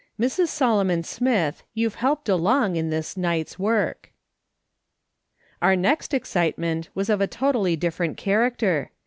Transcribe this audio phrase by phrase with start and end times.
[0.19, 0.47] "MRS.
[0.47, 4.09] SOLOMON SMITH, YOLTVE HELPED ALONG IN THIS NIGHTS WORK."
[5.61, 8.89] Our next excitement was of a totally different cha racter.